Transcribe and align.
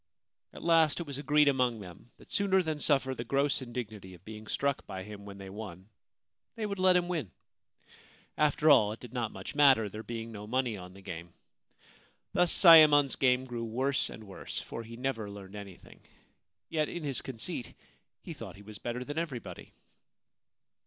At 0.51 0.63
last 0.63 0.99
it 0.99 1.05
was 1.05 1.19
agreed 1.19 1.47
among 1.47 1.79
them 1.79 2.09
that 2.17 2.31
sooner 2.33 2.63
than 2.63 2.79
suffer 2.79 3.13
the 3.13 3.23
gross 3.23 3.61
indignity 3.61 4.15
of 4.15 4.25
being 4.25 4.47
struck 4.47 4.87
by 4.87 5.03
him 5.03 5.25
when 5.25 5.37
they 5.37 5.47
won 5.51 5.89
they 6.55 6.65
would 6.65 6.79
let 6.79 6.95
him 6.97 7.07
win. 7.07 7.29
After 8.35 8.71
all, 8.71 8.93
it 8.93 8.99
did 8.99 9.13
not 9.13 9.31
much 9.31 9.53
matter, 9.53 9.89
there 9.89 10.01
being 10.01 10.31
no 10.31 10.47
money 10.47 10.75
on 10.75 10.95
the 10.95 11.03
game. 11.03 11.35
Thus 12.33 12.51
Sayemon's 12.51 13.15
game 13.15 13.45
grew 13.45 13.63
worse 13.63 14.09
and 14.09 14.23
worse, 14.23 14.59
for 14.59 14.81
he 14.81 14.97
never 14.97 15.29
learned 15.29 15.55
anything; 15.55 16.01
yet 16.67 16.89
in 16.89 17.03
his 17.03 17.21
conceit 17.21 17.75
he 18.23 18.33
thought 18.33 18.55
he 18.55 18.63
was 18.63 18.79
better 18.79 19.03
than 19.03 19.19
everybody. 19.19 19.71